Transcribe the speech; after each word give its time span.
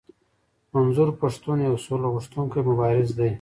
منظور 0.73 1.09
پښتون 1.21 1.57
يو 1.67 1.75
سوله 1.85 2.07
غوښتونکی 2.13 2.59
مبارز 2.69 3.09
دی. 3.17 3.29